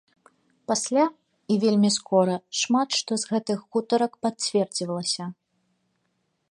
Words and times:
Пасля, 0.69 1.03
і 1.55 1.57
вельмі 1.63 1.91
скора, 1.97 2.35
шмат 2.61 2.89
што 3.01 3.11
з 3.23 3.33
гэтых 3.33 3.57
гутарак 3.75 4.13
пацвердзілася. 4.27 5.23